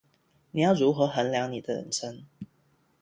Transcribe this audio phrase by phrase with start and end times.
[0.49, 2.25] 你要如何衡量你的人生